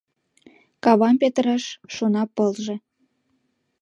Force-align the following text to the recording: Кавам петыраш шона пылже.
Кавам 0.83 1.15
петыраш 1.21 1.63
шона 1.95 2.23
пылже. 2.35 2.75